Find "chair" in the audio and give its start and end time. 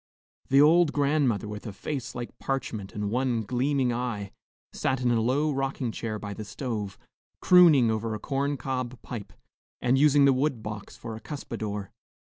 5.91-6.17